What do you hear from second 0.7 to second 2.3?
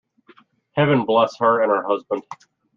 Heaven bless her and her husband!